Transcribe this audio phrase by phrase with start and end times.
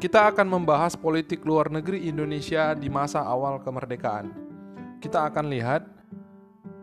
[0.00, 4.32] kita akan membahas politik luar negeri Indonesia di masa awal kemerdekaan.
[4.96, 5.84] Kita akan lihat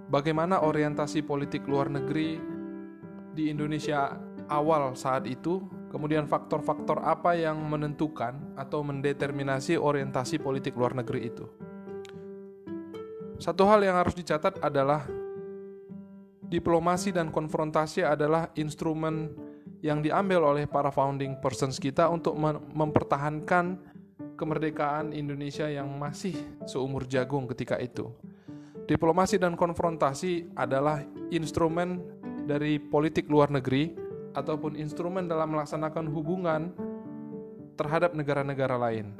[0.05, 2.37] bagaimana orientasi politik luar negeri
[3.33, 4.13] di Indonesia
[4.45, 11.49] awal saat itu, kemudian faktor-faktor apa yang menentukan atau mendeterminasi orientasi politik luar negeri itu.
[13.41, 15.09] Satu hal yang harus dicatat adalah
[16.45, 19.46] diplomasi dan konfrontasi adalah instrumen
[19.85, 22.33] yang diambil oleh para founding persons kita untuk
[22.73, 23.77] mempertahankan
[24.37, 28.09] kemerdekaan Indonesia yang masih seumur jagung ketika itu.
[28.87, 31.99] Diplomasi dan konfrontasi adalah instrumen
[32.47, 33.91] dari politik luar negeri
[34.31, 36.71] ataupun instrumen dalam melaksanakan hubungan
[37.75, 39.11] terhadap negara-negara lain.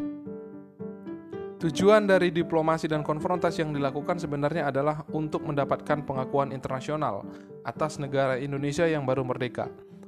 [1.58, 7.26] Tujuan dari diplomasi dan konfrontasi yang dilakukan sebenarnya adalah untuk mendapatkan pengakuan internasional
[7.66, 9.66] atas negara Indonesia yang baru merdeka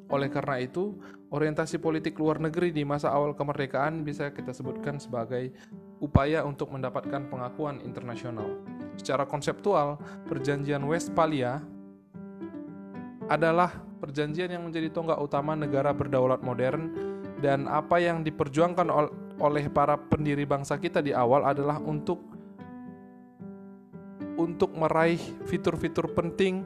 [0.10, 0.98] oleh karena itu,
[1.30, 5.54] orientasi politik luar negeri di masa awal kemerdekaan bisa kita sebutkan sebagai
[6.02, 8.58] upaya untuk mendapatkan pengakuan internasional.
[8.98, 11.62] Secara konseptual, Perjanjian Westphalia
[13.30, 13.70] adalah
[14.02, 16.90] perjanjian yang menjadi tonggak utama negara berdaulat modern
[17.40, 18.90] dan apa yang diperjuangkan
[19.38, 22.20] oleh para pendiri bangsa kita di awal adalah untuk
[24.40, 26.64] untuk meraih fitur-fitur penting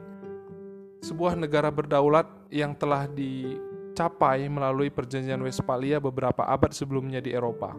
[1.04, 7.76] sebuah negara berdaulat yang telah dicapai melalui Perjanjian Westphalia beberapa abad sebelumnya di Eropa.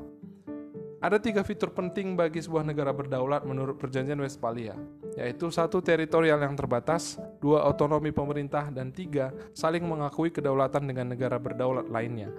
[1.01, 4.77] Ada tiga fitur penting bagi sebuah negara berdaulat menurut Perjanjian Westphalia,
[5.17, 11.41] yaitu satu teritorial yang terbatas, dua otonomi pemerintah, dan tiga saling mengakui kedaulatan dengan negara
[11.41, 12.29] berdaulat lainnya.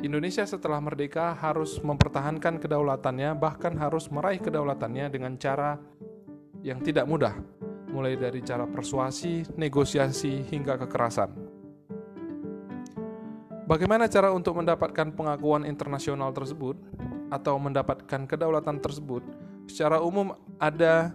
[0.00, 5.78] Indonesia setelah merdeka harus mempertahankan kedaulatannya, bahkan harus meraih kedaulatannya dengan cara
[6.64, 7.36] yang tidak mudah,
[7.90, 11.30] mulai dari cara persuasi, negosiasi, hingga kekerasan.
[13.70, 16.74] Bagaimana cara untuk mendapatkan pengakuan internasional tersebut
[17.30, 19.22] atau mendapatkan kedaulatan tersebut?
[19.70, 21.14] Secara umum ada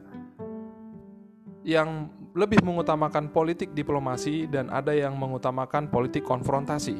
[1.68, 6.96] yang lebih mengutamakan politik diplomasi dan ada yang mengutamakan politik konfrontasi.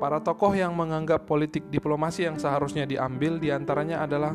[0.00, 4.32] Para tokoh yang menganggap politik diplomasi yang seharusnya diambil di antaranya adalah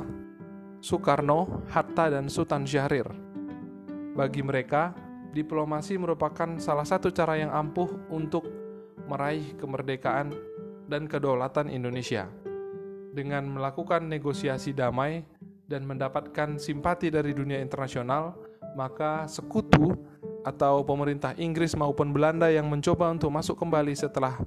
[0.78, 3.27] Soekarno, Hatta, dan Sultan Syahrir.
[4.17, 4.97] Bagi mereka,
[5.29, 8.50] diplomasi merupakan salah satu cara yang ampuh untuk
[9.05, 10.33] meraih kemerdekaan
[10.89, 12.25] dan kedaulatan Indonesia.
[13.13, 15.22] Dengan melakukan negosiasi damai
[15.69, 18.33] dan mendapatkan simpati dari dunia internasional,
[18.73, 19.94] maka sekutu
[20.41, 24.41] atau pemerintah Inggris maupun Belanda yang mencoba untuk masuk kembali setelah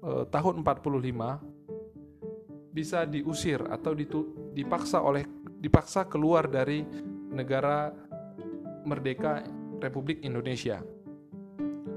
[0.00, 3.92] eh, tahun 45 bisa diusir atau
[4.56, 5.28] dipaksa oleh
[5.60, 6.80] dipaksa keluar dari
[7.34, 7.90] negara
[8.84, 9.44] merdeka
[9.80, 10.84] Republik Indonesia.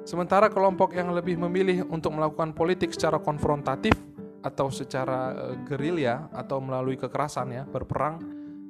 [0.03, 3.95] Sementara kelompok yang lebih memilih untuk melakukan politik secara konfrontatif
[4.43, 8.19] atau secara uh, gerilya atau melalui kekerasan ya, berperang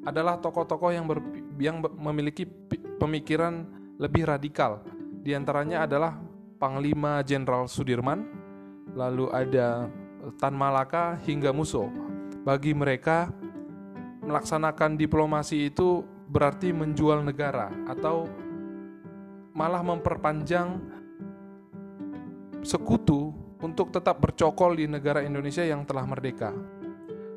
[0.06, 1.09] adalah tokoh-tokoh yang
[1.57, 2.46] yang memiliki
[3.01, 3.66] pemikiran
[3.97, 4.85] lebih radikal.
[5.24, 6.19] Di antaranya adalah
[6.62, 8.28] Panglima Jenderal Sudirman,
[8.94, 9.90] lalu ada
[10.38, 11.90] Tan Malaka hingga Muso.
[12.44, 13.31] Bagi mereka
[14.24, 18.25] melaksanakan diplomasi itu berarti menjual negara atau
[19.53, 20.81] malah memperpanjang
[22.66, 23.29] sekutu
[23.61, 26.49] untuk tetap bercokol di negara Indonesia yang telah merdeka.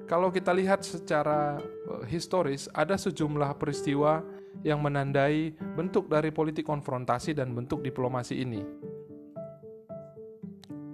[0.09, 4.25] Kalau kita lihat secara eh, historis, ada sejumlah peristiwa
[4.65, 8.65] yang menandai bentuk dari politik konfrontasi dan bentuk diplomasi ini.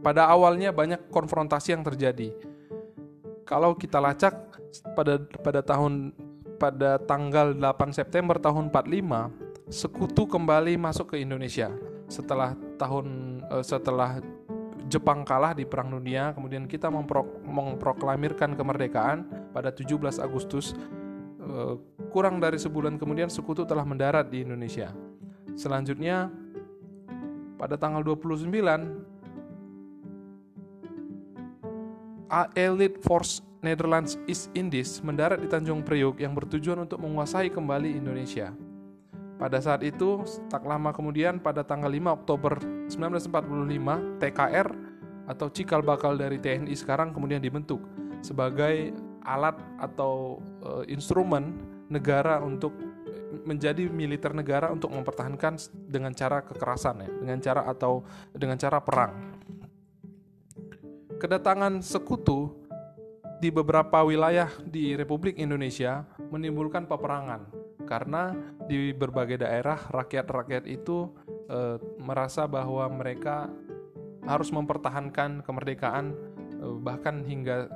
[0.03, 2.35] Pada awalnya banyak konfrontasi yang terjadi.
[3.47, 4.35] Kalau kita lacak
[4.97, 6.11] pada pada tahun
[6.63, 11.75] pada tanggal 8 September tahun 45, sekutu kembali masuk ke Indonesia
[12.07, 14.23] setelah tahun uh, setelah
[14.87, 20.79] Jepang kalah di Perang Dunia, kemudian kita mempro memproklamirkan kemerdekaan pada 17 Agustus.
[21.43, 21.83] Uh,
[22.15, 24.95] kurang dari sebulan kemudian sekutu telah mendarat di Indonesia.
[25.59, 26.31] Selanjutnya
[27.59, 28.47] pada tanggal 29
[32.55, 38.51] Elite Force Netherlands East Indies mendarat di Tanjung Priok yang bertujuan untuk menguasai kembali Indonesia.
[39.39, 42.59] Pada saat itu, tak lama kemudian pada tanggal 5 Oktober
[42.91, 44.69] 1945, TKR
[45.31, 47.79] atau cikal bakal dari TNI sekarang kemudian dibentuk
[48.23, 48.91] sebagai
[49.23, 51.55] alat atau e, instrumen
[51.87, 52.75] negara untuk
[53.47, 58.03] menjadi militer negara untuk mempertahankan dengan cara kekerasan ya, dengan cara atau
[58.35, 59.39] dengan cara perang.
[61.19, 62.62] Kedatangan sekutu
[63.43, 67.51] di beberapa wilayah di Republik Indonesia menimbulkan peperangan
[67.83, 68.31] karena
[68.71, 71.11] di berbagai daerah rakyat-rakyat itu
[71.51, 73.51] e, merasa bahwa mereka
[74.23, 76.15] harus mempertahankan kemerdekaan
[76.55, 77.67] e, bahkan hingga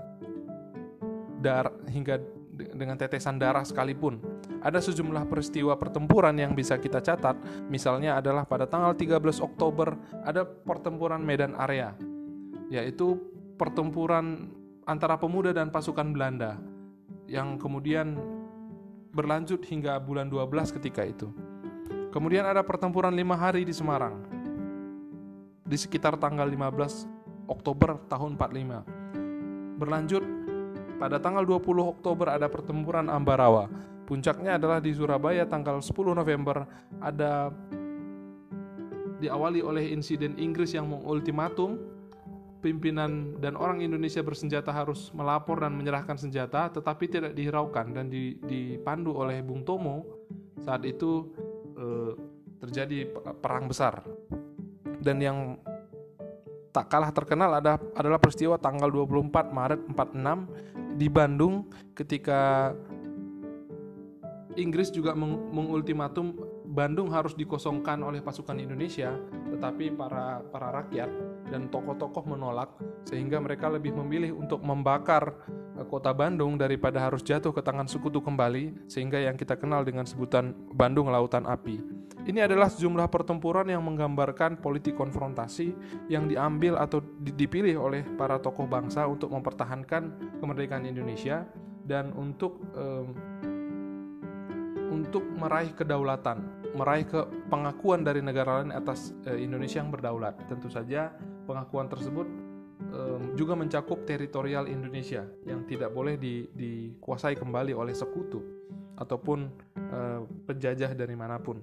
[1.42, 2.22] dar hingga
[2.56, 4.22] dengan tetesan darah sekalipun.
[4.62, 7.36] Ada sejumlah peristiwa pertempuran yang bisa kita catat,
[7.66, 11.92] misalnya adalah pada tanggal 13 Oktober ada pertempuran Medan Area,
[12.70, 13.18] yaitu
[13.60, 14.48] pertempuran
[14.86, 16.62] antara pemuda dan pasukan Belanda
[17.26, 18.14] yang kemudian
[19.10, 21.28] berlanjut hingga bulan 12 ketika itu.
[22.14, 24.22] Kemudian ada pertempuran lima hari di Semarang
[25.66, 29.76] di sekitar tanggal 15 Oktober tahun 45.
[29.82, 30.24] Berlanjut
[30.96, 33.68] pada tanggal 20 Oktober ada pertempuran Ambarawa.
[34.06, 36.62] Puncaknya adalah di Surabaya tanggal 10 November
[37.02, 37.50] ada
[39.18, 41.95] diawali oleh insiden Inggris yang mengultimatum
[42.66, 48.10] pimpinan dan orang Indonesia bersenjata harus melapor dan menyerahkan senjata tetapi tidak dihiraukan dan
[48.42, 50.02] dipandu oleh Bung Tomo.
[50.58, 51.30] Saat itu
[51.78, 52.12] eh,
[52.58, 53.06] terjadi
[53.38, 54.02] perang besar.
[54.98, 55.38] Dan yang
[56.74, 62.72] tak kalah terkenal ada adalah peristiwa tanggal 24 Maret 46 di Bandung ketika
[64.56, 66.32] Inggris juga meng mengultimatum
[66.66, 69.16] Bandung harus dikosongkan oleh pasukan Indonesia,
[69.52, 71.08] tetapi para para rakyat
[71.50, 72.74] dan tokoh-tokoh menolak
[73.06, 75.38] sehingga mereka lebih memilih untuk membakar
[75.78, 80.04] eh, kota Bandung daripada harus jatuh ke tangan sekutu kembali sehingga yang kita kenal dengan
[80.04, 81.96] sebutan Bandung Lautan Api.
[82.26, 85.70] Ini adalah sejumlah pertempuran yang menggambarkan politik konfrontasi
[86.10, 91.46] yang diambil atau dipilih oleh para tokoh bangsa untuk mempertahankan kemerdekaan Indonesia
[91.86, 93.14] dan untuk um,
[94.90, 96.42] untuk meraih kedaulatan,
[96.74, 100.34] meraih ke pengakuan dari negara lain atas uh, Indonesia yang berdaulat.
[100.50, 101.14] Tentu saja
[101.46, 102.26] pengakuan tersebut
[102.92, 108.42] um, juga mencakup teritorial Indonesia yang tidak boleh di, dikuasai kembali oleh sekutu
[108.98, 109.38] ataupun
[109.94, 111.62] uh, penjajah dari mana pun.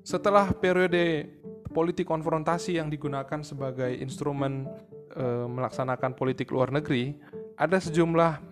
[0.00, 1.28] Setelah periode
[1.70, 4.66] politik konfrontasi yang digunakan sebagai instrumen
[5.14, 7.14] e, melaksanakan politik luar negeri,
[7.54, 8.42] ada sejumlah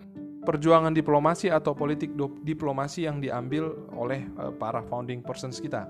[0.47, 5.83] perjuangan diplomasi atau politik diplomasi yang diambil oleh e, para founding persons kita.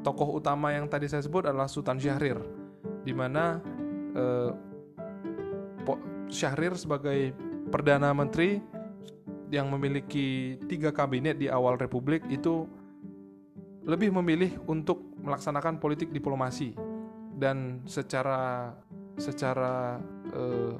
[0.00, 2.40] Tokoh utama yang tadi saya sebut adalah Sultan Syahrir,
[3.04, 3.60] di mana
[4.16, 4.24] e,
[6.30, 7.34] Syahrir sebagai
[7.68, 8.62] perdana menteri
[9.50, 12.70] yang memiliki tiga kabinet di awal republik itu
[13.82, 16.78] lebih memilih untuk melaksanakan politik diplomasi
[17.34, 18.70] dan secara
[19.18, 19.98] secara
[20.30, 20.74] eh,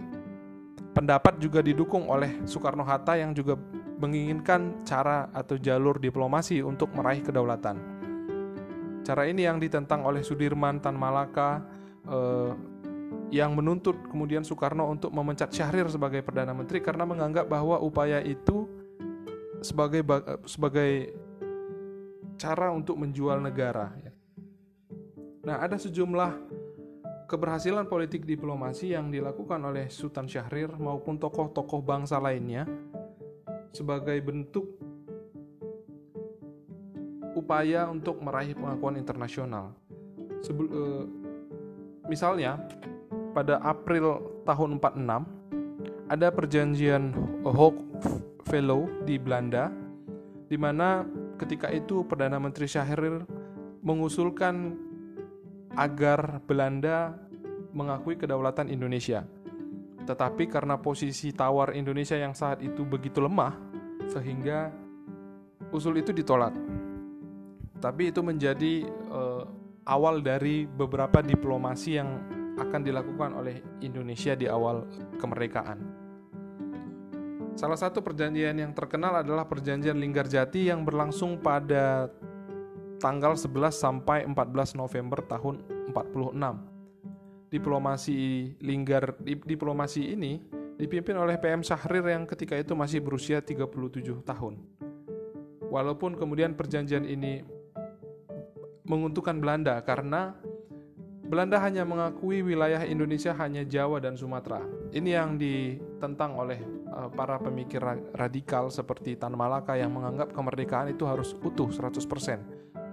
[0.94, 3.58] pendapat juga didukung oleh Soekarno Hatta yang juga
[4.00, 7.99] menginginkan cara atau jalur diplomasi untuk meraih kedaulatan.
[9.10, 11.66] Cara ini yang ditentang oleh Sudirman Tan Malaka
[12.06, 12.54] eh,
[13.34, 18.70] yang menuntut kemudian Soekarno untuk memecat Syahrir sebagai perdana menteri karena menganggap bahwa upaya itu
[19.66, 20.06] sebagai
[20.46, 21.10] sebagai
[22.38, 23.90] cara untuk menjual negara.
[23.98, 24.14] Ya.
[25.42, 26.30] Nah, ada sejumlah
[27.26, 32.62] keberhasilan politik diplomasi yang dilakukan oleh Sultan Syahrir maupun tokoh-tokoh bangsa lainnya
[33.74, 34.79] sebagai bentuk
[37.50, 39.74] upaya untuk meraih pengakuan internasional.
[40.38, 41.02] Sebel, uh,
[42.06, 42.62] misalnya,
[43.34, 45.26] pada April tahun 46
[46.06, 47.10] ada perjanjian
[47.42, 47.74] Hoek
[48.46, 49.66] Fellow di Belanda
[50.46, 51.02] di mana
[51.42, 53.26] ketika itu Perdana Menteri Syahrir
[53.82, 54.78] mengusulkan
[55.74, 57.18] agar Belanda
[57.74, 59.26] mengakui kedaulatan Indonesia.
[60.06, 63.58] Tetapi karena posisi tawar Indonesia yang saat itu begitu lemah,
[64.06, 64.70] sehingga
[65.74, 66.69] usul itu ditolak.
[67.80, 69.48] Tapi itu menjadi uh,
[69.88, 72.20] awal dari beberapa diplomasi yang
[72.60, 74.84] akan dilakukan oleh Indonesia di awal
[75.16, 75.80] kemerdekaan.
[77.56, 82.12] Salah satu perjanjian yang terkenal adalah perjanjian Linggarjati yang berlangsung pada
[83.00, 86.36] tanggal 11 sampai 14 November tahun 46.
[87.50, 88.18] Diplomasi
[88.62, 90.38] Linggar diplomasi ini
[90.78, 93.66] dipimpin oleh PM Syahrir yang ketika itu masih berusia 37
[94.22, 94.54] tahun.
[95.68, 97.42] Walaupun kemudian perjanjian ini
[98.90, 100.34] menguntungkan Belanda karena
[101.30, 104.66] Belanda hanya mengakui wilayah Indonesia hanya Jawa dan Sumatera.
[104.90, 106.58] Ini yang ditentang oleh
[106.90, 107.78] uh, para pemikir
[108.18, 112.02] radikal seperti Tan Malaka yang menganggap kemerdekaan itu harus utuh 100%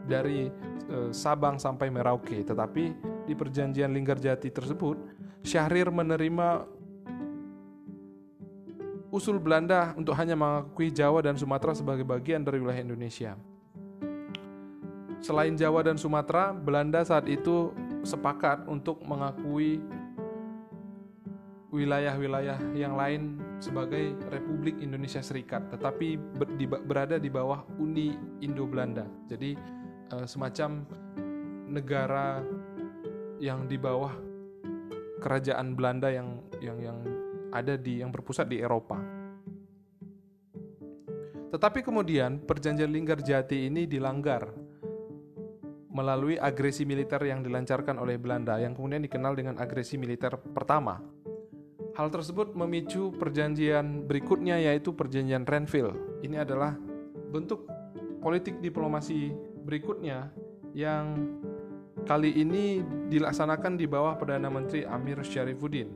[0.05, 0.53] dari
[0.93, 2.45] uh, Sabang sampai Merauke.
[2.45, 2.83] Tetapi
[3.25, 5.01] di perjanjian Linggarjati tersebut,
[5.41, 6.77] Syahrir menerima
[9.09, 13.33] usul Belanda untuk hanya mengakui Jawa dan Sumatera sebagai bagian dari wilayah Indonesia.
[15.17, 17.73] Selain Jawa dan Sumatera, Belanda saat itu
[18.05, 19.81] sepakat untuk mengakui
[21.73, 26.15] wilayah-wilayah yang lain sebagai Republik Indonesia Serikat, tetapi
[26.85, 29.03] berada di bawah Uni Indo-Belanda.
[29.27, 29.57] Jadi
[30.13, 30.85] uh, semacam
[31.67, 32.39] negara
[33.37, 34.15] yang di bawah
[35.19, 36.97] kerajaan Belanda yang yang yang
[37.51, 38.97] ada di yang berpusat di Eropa.
[41.47, 44.66] Tetapi kemudian perjanjian Linggarjati ini dilanggar
[45.97, 51.01] melalui agresi militer yang dilancarkan oleh Belanda yang kemudian dikenal dengan agresi militer pertama.
[51.97, 56.21] Hal tersebut memicu perjanjian berikutnya yaitu perjanjian Renville.
[56.21, 56.77] Ini adalah
[57.33, 57.65] bentuk
[58.21, 59.33] politik diplomasi
[59.65, 60.29] berikutnya
[60.77, 61.33] yang
[62.05, 65.89] kali ini dilaksanakan di bawah Perdana Menteri Amir Syarifuddin.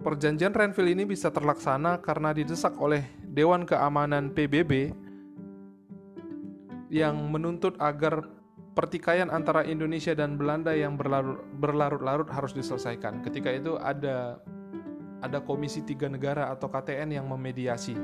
[0.00, 5.03] Perjanjian Renville ini bisa terlaksana karena didesak oleh Dewan Keamanan PBB
[6.92, 8.26] yang menuntut agar
[8.74, 10.98] pertikaian antara Indonesia dan Belanda yang
[11.58, 13.22] berlarut-larut harus diselesaikan.
[13.22, 14.42] Ketika itu ada
[15.22, 17.96] ada komisi tiga negara atau KTN yang memediasi.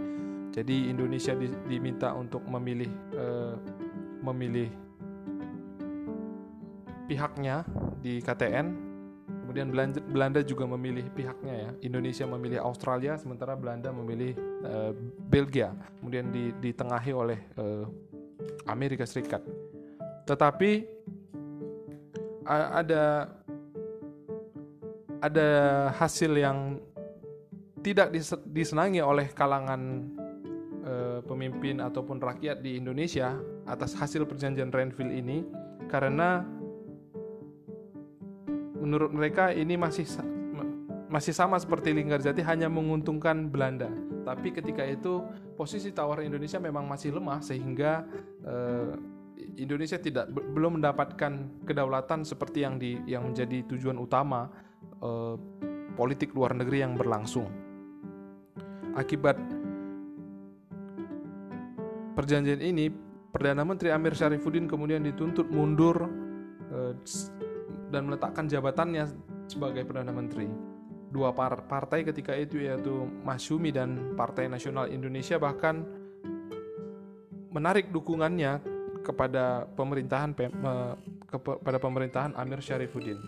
[0.51, 3.55] Jadi Indonesia di, diminta untuk memilih eh,
[4.25, 4.71] memilih
[7.07, 7.67] pihaknya
[8.01, 8.91] di KTN
[9.51, 9.75] Kemudian
[10.15, 11.71] Belanda, juga memilih pihaknya ya.
[11.83, 14.95] Indonesia memilih Australia, sementara Belanda memilih uh,
[15.27, 15.75] Belgia.
[15.99, 16.31] Kemudian
[16.63, 17.83] ditengahi oleh uh,
[18.67, 19.43] Amerika Serikat.
[20.27, 20.87] Tetapi
[22.51, 23.29] ada
[25.21, 25.49] ada
[25.95, 26.81] hasil yang
[27.81, 28.13] tidak
[28.49, 30.09] disenangi oleh kalangan
[30.85, 33.37] uh, pemimpin ataupun rakyat di Indonesia
[33.69, 35.45] atas hasil perjanjian Renville ini
[35.89, 36.45] karena
[38.81, 40.09] menurut mereka ini masih
[41.11, 43.91] masih sama seperti Linggarjati hanya menguntungkan Belanda.
[44.21, 45.25] Tapi ketika itu
[45.57, 48.05] posisi tawar Indonesia memang masih lemah sehingga
[48.45, 48.93] eh,
[49.57, 54.49] Indonesia tidak belum mendapatkan kedaulatan seperti yang di yang menjadi tujuan utama
[55.01, 55.35] eh,
[55.97, 57.49] politik luar negeri yang berlangsung.
[58.95, 59.39] Akibat
[62.15, 62.91] perjanjian ini,
[63.31, 66.11] Perdana Menteri Amir Syarifuddin kemudian dituntut mundur
[66.69, 66.93] eh,
[67.91, 69.09] dan meletakkan jabatannya
[69.51, 70.70] sebagai Perdana Menteri.
[71.11, 75.83] Dua par partai ketika itu yaitu Masyumi dan Partai Nasional Indonesia bahkan
[77.51, 78.63] menarik dukungannya
[79.03, 80.31] kepada pemerintahan
[81.27, 83.19] kepada pemerintahan Amir Syarifuddin.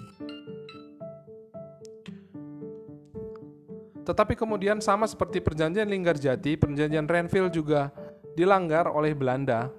[4.02, 7.94] Tetapi kemudian sama seperti perjanjian Linggarjati, perjanjian Renville juga
[8.34, 9.70] dilanggar oleh Belanda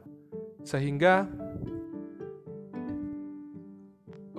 [0.64, 1.28] sehingga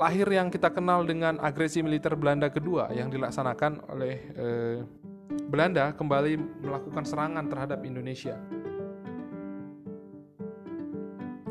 [0.04, 4.76] lahir yang kita kenal dengan agresi militer Belanda kedua yang dilaksanakan oleh eh,
[5.48, 8.36] Belanda kembali melakukan serangan terhadap Indonesia.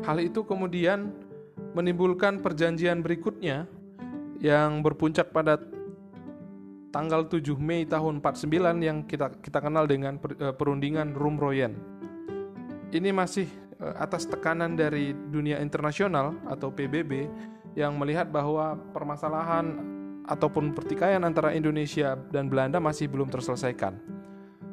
[0.06, 1.10] Hal itu kemudian
[1.74, 3.66] menimbulkan perjanjian berikutnya
[4.38, 5.58] yang berpuncak pada
[6.94, 11.74] tanggal 7 Mei tahun 49 yang kita kita kenal dengan eh, perundingan Rumroyen.
[12.94, 13.50] Ini masih
[13.82, 17.26] eh, atas tekanan dari dunia internasional atau PBB
[17.74, 19.78] yang melihat bahwa permasalahan
[20.24, 23.98] ataupun pertikaian antara Indonesia dan Belanda masih belum terselesaikan.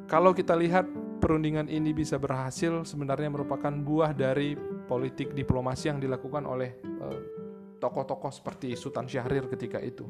[0.07, 0.87] Kalau kita lihat
[1.21, 4.57] perundingan ini bisa berhasil sebenarnya merupakan buah dari
[4.89, 7.19] politik diplomasi yang dilakukan oleh eh,
[7.77, 10.09] tokoh-tokoh seperti Sultan Syahrir ketika itu.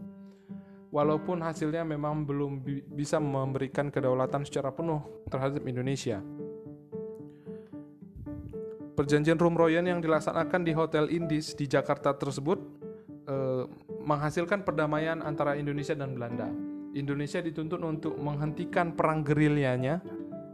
[0.92, 5.00] Walaupun hasilnya memang belum bi bisa memberikan kedaulatan secara penuh
[5.32, 6.20] terhadap Indonesia.
[8.92, 12.61] Perjanjian Rumroyen yang dilaksanakan di Hotel Indis di Jakarta tersebut eh,
[14.12, 16.52] menghasilkan perdamaian antara Indonesia dan Belanda.
[16.92, 20.04] Indonesia dituntut untuk menghentikan perang gerilyanya.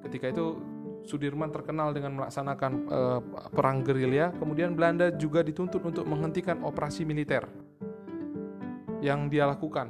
[0.06, 0.62] Ketika itu
[1.08, 3.20] Sudirman terkenal dengan melaksanakan eh,
[3.56, 4.36] perang gerilya.
[4.36, 7.48] Kemudian Belanda juga dituntut untuk menghentikan operasi militer
[9.00, 9.88] yang dia lakukan.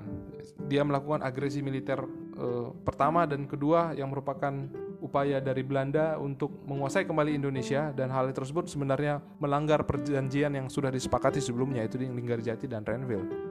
[0.70, 2.06] Dia melakukan agresi militer
[2.38, 4.54] eh, pertama dan kedua yang merupakan
[5.02, 10.94] upaya dari Belanda untuk menguasai kembali Indonesia dan hal tersebut sebenarnya melanggar perjanjian yang sudah
[10.94, 13.47] disepakati sebelumnya yaitu di Linggarjati dan Renville.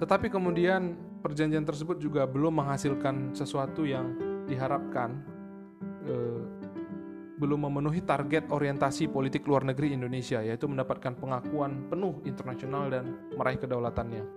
[0.00, 4.16] Tetapi kemudian perjanjian tersebut juga belum menghasilkan sesuatu yang
[4.48, 5.20] diharapkan
[6.08, 6.60] eh,
[7.40, 13.56] belum memenuhi target orientasi politik luar negeri Indonesia yaitu mendapatkan pengakuan penuh internasional dan meraih
[13.56, 14.28] kedaulatannya.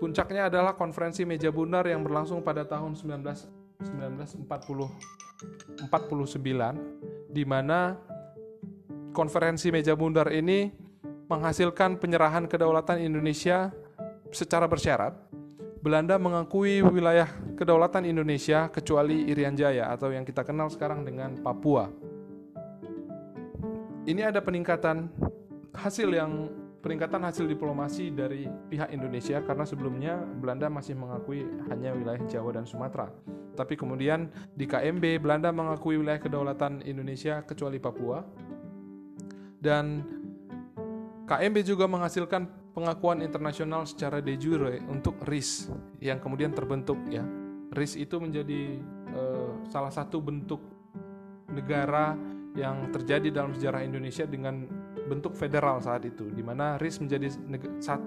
[0.00, 4.48] Puncaknya adalah konferensi meja bundar yang berlangsung pada tahun 19 1949
[7.28, 8.00] di mana
[9.12, 10.72] konferensi meja bundar ini
[11.28, 13.72] menghasilkan penyerahan kedaulatan Indonesia
[14.30, 15.14] secara bersyarat.
[15.80, 17.24] Belanda mengakui wilayah
[17.56, 21.88] kedaulatan Indonesia kecuali Irian Jaya atau yang kita kenal sekarang dengan Papua.
[24.04, 25.08] Ini ada peningkatan
[25.72, 26.52] hasil yang
[26.84, 32.68] peningkatan hasil diplomasi dari pihak Indonesia karena sebelumnya Belanda masih mengakui hanya wilayah Jawa dan
[32.68, 33.08] Sumatera.
[33.56, 38.24] Tapi kemudian di KMB Belanda mengakui wilayah kedaulatan Indonesia kecuali Papua.
[39.60, 40.00] Dan
[41.28, 45.68] KMB juga menghasilkan pengakuan internasional secara de jure untuk RIS
[46.00, 47.20] yang kemudian terbentuk ya.
[47.76, 48.80] RIS itu menjadi
[49.12, 50.64] uh, salah satu bentuk
[51.52, 52.16] negara
[52.56, 54.64] yang terjadi dalam sejarah Indonesia dengan
[55.06, 57.28] bentuk federal saat itu, di mana RIS menjadi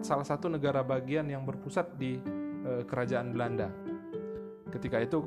[0.03, 2.17] salah satu negara bagian yang berpusat di
[2.65, 3.69] uh, kerajaan Belanda.
[4.73, 5.21] Ketika itu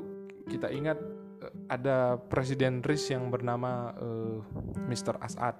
[0.45, 0.99] kita ingat
[1.41, 3.95] uh, ada presiden RIS yang bernama
[4.85, 5.17] Mr.
[5.23, 5.55] Asad.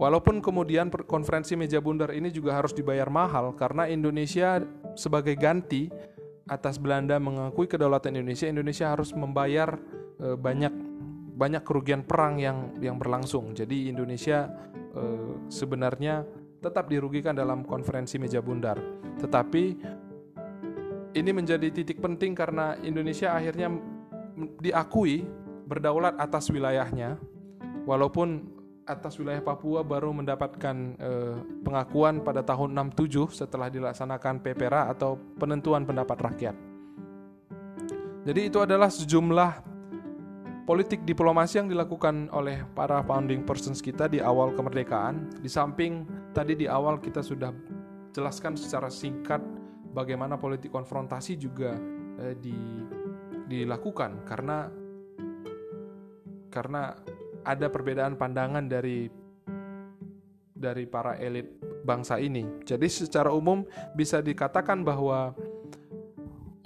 [0.00, 4.56] Walaupun kemudian konferensi meja bundar ini juga harus dibayar mahal karena Indonesia
[4.96, 5.92] sebagai ganti
[6.48, 9.76] atas Belanda mengakui kedaulatan Indonesia, Indonesia harus membayar
[10.16, 10.72] e, banyak
[11.36, 13.52] banyak kerugian perang yang yang berlangsung.
[13.52, 14.48] Jadi Indonesia
[14.96, 15.02] e,
[15.52, 16.24] sebenarnya
[16.64, 18.80] tetap dirugikan dalam konferensi meja bundar.
[19.20, 19.64] Tetapi
[21.12, 23.68] ini menjadi titik penting karena Indonesia akhirnya
[24.64, 25.28] diakui
[25.68, 27.20] berdaulat atas wilayahnya
[27.84, 28.59] walaupun
[28.90, 35.86] atas wilayah Papua baru mendapatkan eh, pengakuan pada tahun 67 setelah dilaksanakan PPRA atau penentuan
[35.86, 36.56] pendapat rakyat.
[38.26, 39.52] Jadi itu adalah sejumlah
[40.68, 45.40] politik diplomasi yang dilakukan oleh para founding persons kita di awal kemerdekaan.
[45.40, 46.04] Di samping
[46.36, 47.50] tadi di awal kita sudah
[48.12, 49.40] jelaskan secara singkat
[49.94, 51.74] bagaimana politik konfrontasi juga
[52.20, 52.54] eh, di,
[53.50, 54.70] dilakukan karena
[56.50, 56.98] karena
[57.44, 59.08] ada perbedaan pandangan dari
[60.60, 62.44] dari para elit bangsa ini.
[62.68, 63.64] Jadi secara umum
[63.96, 65.32] bisa dikatakan bahwa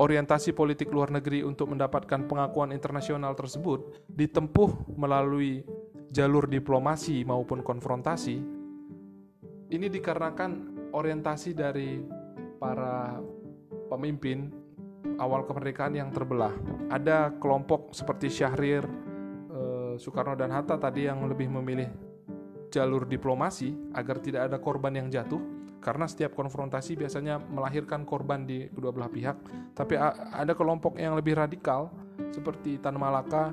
[0.03, 5.63] orientasi politik luar negeri untuk mendapatkan pengakuan internasional tersebut ditempuh melalui
[6.11, 8.43] jalur diplomasi maupun konfrontasi.
[9.71, 10.51] Ini dikarenakan
[10.95, 12.03] orientasi dari
[12.59, 13.19] para
[13.91, 14.51] pemimpin
[15.19, 16.55] awal kemerdekaan yang terbelah.
[16.91, 18.87] Ada kelompok seperti Syahrir,
[19.97, 21.89] Soekarno dan Hatta tadi yang lebih memilih
[22.75, 25.39] jalur diplomasi agar tidak ada korban yang jatuh
[25.85, 29.37] karena setiap konfrontasi biasanya melahirkan korban di kedua belah pihak.
[29.77, 30.01] Tapi
[30.33, 31.93] ada kelompok yang lebih radikal
[32.33, 33.53] seperti Tan Malaka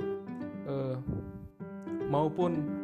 [0.66, 0.98] eh,
[2.08, 2.80] maupun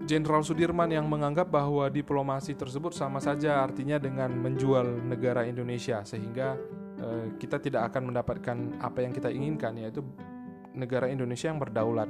[0.00, 6.56] Jenderal Sudirman yang menganggap bahwa diplomasi tersebut sama saja artinya dengan menjual negara Indonesia sehingga
[7.02, 10.00] eh, kita tidak akan mendapatkan apa yang kita inginkan yaitu
[10.74, 12.08] negara Indonesia yang berdaulat.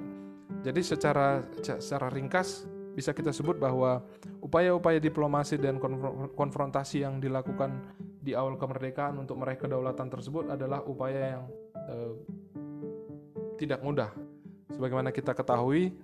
[0.61, 4.03] Jadi secara secara ringkas bisa kita sebut bahwa
[4.43, 5.79] upaya-upaya diplomasi dan
[6.35, 7.81] konfrontasi yang dilakukan
[8.21, 11.45] di awal kemerdekaan untuk meraih kedaulatan tersebut adalah upaya yang
[11.89, 12.13] eh,
[13.57, 14.11] tidak mudah.
[14.75, 15.95] Sebagaimana kita ketahui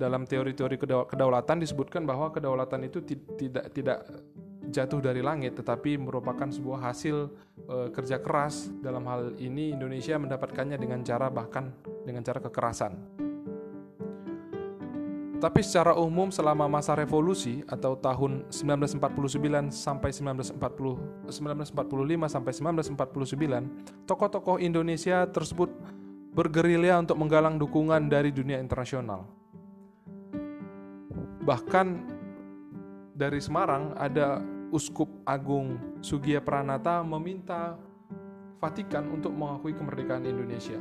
[0.00, 3.04] dalam teori-teori kedaulatan disebutkan bahwa kedaulatan itu
[3.36, 4.00] tidak tidak
[4.72, 7.28] jatuh dari langit tetapi merupakan sebuah hasil
[7.68, 11.74] e, kerja keras dalam hal ini Indonesia mendapatkannya dengan cara bahkan
[12.10, 12.98] dengan cara kekerasan.
[15.40, 24.60] Tapi secara umum selama masa revolusi atau tahun 1949 sampai 1940 1945 sampai 1949, tokoh-tokoh
[24.60, 25.72] Indonesia tersebut
[26.36, 29.24] bergerilya untuk menggalang dukungan dari dunia internasional.
[31.40, 31.86] Bahkan
[33.16, 37.80] dari Semarang ada Uskup Agung Sugiya Pranata meminta
[38.60, 40.76] Vatikan untuk mengakui kemerdekaan Indonesia.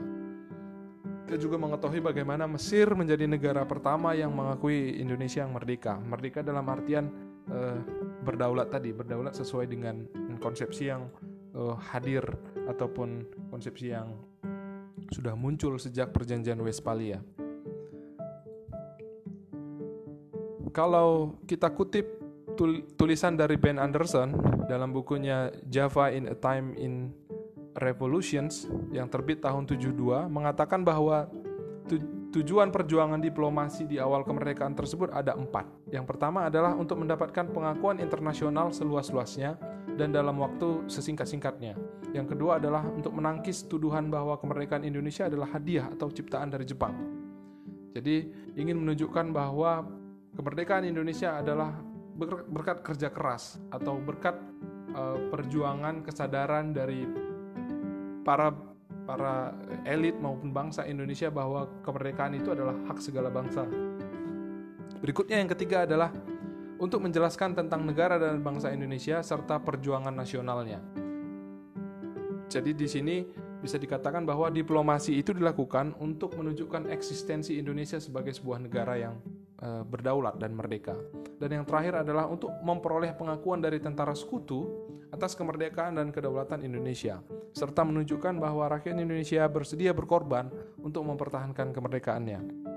[1.29, 6.01] Kita juga mengetahui bagaimana Mesir menjadi negara pertama yang mengakui Indonesia yang merdeka.
[6.01, 7.05] Merdeka dalam artian
[7.53, 7.77] uh,
[8.25, 10.09] berdaulat tadi, berdaulat sesuai dengan
[10.41, 11.05] konsepsi yang
[11.53, 12.25] uh, hadir
[12.65, 14.09] ataupun konsepsi yang
[15.13, 17.21] sudah muncul sejak perjanjian Westphalia.
[20.73, 22.09] Kalau kita kutip
[22.97, 24.33] tulisan dari Ben Anderson
[24.65, 27.13] dalam bukunya Java in a Time in
[27.77, 29.93] Revolutions yang terbit tahun 72
[30.29, 31.29] mengatakan bahwa
[32.29, 35.65] tujuan perjuangan diplomasi di awal kemerdekaan tersebut ada empat.
[35.89, 39.57] Yang pertama adalah untuk mendapatkan pengakuan internasional seluas-luasnya
[39.97, 41.73] dan dalam waktu sesingkat-singkatnya.
[42.13, 46.93] Yang kedua adalah untuk menangkis tuduhan bahwa kemerdekaan Indonesia adalah hadiah atau ciptaan dari Jepang.
[47.97, 49.89] Jadi ingin menunjukkan bahwa
[50.37, 51.73] kemerdekaan Indonesia adalah
[52.49, 54.37] berkat kerja keras atau berkat
[54.93, 57.28] uh, perjuangan kesadaran dari
[58.29, 58.53] para
[59.09, 59.57] para
[59.89, 63.65] elit maupun bangsa Indonesia bahwa kemerdekaan itu adalah hak segala bangsa.
[65.01, 66.13] Berikutnya yang ketiga adalah
[66.77, 70.77] untuk menjelaskan tentang negara dan bangsa Indonesia serta perjuangan nasionalnya.
[72.53, 73.17] Jadi di sini
[73.65, 79.17] bisa dikatakan bahwa diplomasi itu dilakukan untuk menunjukkan eksistensi Indonesia sebagai sebuah negara yang
[79.61, 80.95] uh, berdaulat dan merdeka.
[81.39, 84.67] Dan yang terakhir adalah untuk memperoleh pengakuan dari tentara sekutu
[85.09, 87.19] atas kemerdekaan dan kedaulatan Indonesia,
[87.51, 92.69] serta menunjukkan bahwa rakyat Indonesia bersedia berkorban untuk mempertahankan kemerdekaannya.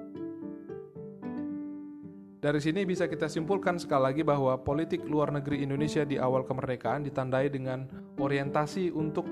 [2.42, 7.06] Dari sini bisa kita simpulkan sekali lagi bahwa politik luar negeri Indonesia di awal kemerdekaan
[7.06, 7.86] ditandai dengan
[8.18, 9.30] orientasi untuk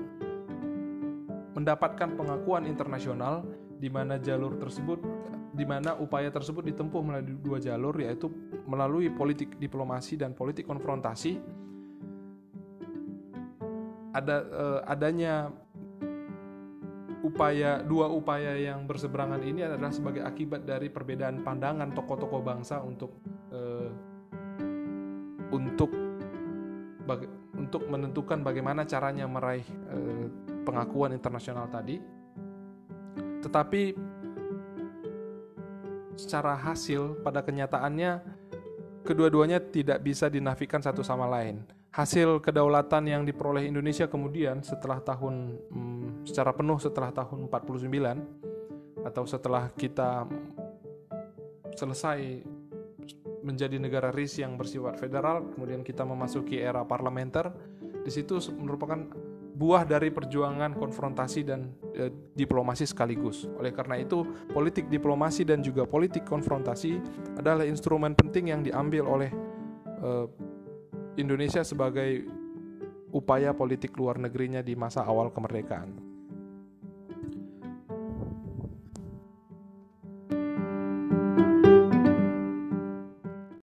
[1.51, 3.43] mendapatkan pengakuan internasional
[3.81, 5.01] di mana jalur tersebut
[5.51, 8.29] di mana upaya tersebut ditempuh melalui dua jalur yaitu
[8.69, 11.41] melalui politik diplomasi dan politik konfrontasi
[14.13, 15.49] ada eh, adanya
[17.21, 23.13] upaya dua upaya yang berseberangan ini adalah sebagai akibat dari perbedaan pandangan tokoh-tokoh bangsa untuk
[23.53, 23.89] uh,
[25.53, 25.91] untuk
[27.55, 30.25] untuk menentukan bagaimana caranya meraih uh,
[30.65, 32.20] pengakuan internasional tadi.
[33.41, 33.81] Tetapi
[36.15, 38.21] secara hasil pada kenyataannya
[39.01, 41.65] kedua-duanya tidak bisa dinafikan satu sama lain.
[41.91, 49.23] Hasil kedaulatan yang diperoleh Indonesia kemudian setelah tahun hmm, secara penuh setelah tahun 49 atau
[49.27, 50.29] setelah kita
[51.75, 52.45] selesai
[53.41, 57.49] menjadi negara RIS yang bersifat federal, kemudian kita memasuki era parlementer.
[58.05, 59.01] Di situ merupakan
[59.61, 63.45] buah dari perjuangan konfrontasi dan e, diplomasi sekaligus.
[63.61, 66.97] Oleh karena itu, politik diplomasi dan juga politik konfrontasi
[67.37, 69.29] adalah instrumen penting yang diambil oleh
[70.01, 70.09] e,
[71.21, 72.25] Indonesia sebagai
[73.13, 76.10] upaya politik luar negerinya di masa awal kemerdekaan.